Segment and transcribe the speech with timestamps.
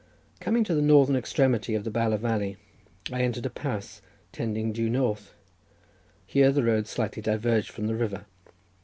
[0.39, 2.57] Coming to the northern extremity of the Bala valley,
[3.13, 5.35] I entered a pass tending due north.
[6.25, 8.25] Here the road slightly diverged from the river.